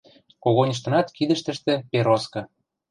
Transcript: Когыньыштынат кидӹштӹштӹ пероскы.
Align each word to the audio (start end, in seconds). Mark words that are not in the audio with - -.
Когыньыштынат 0.43 1.07
кидӹштӹштӹ 1.17 1.73
пероскы. 1.91 2.41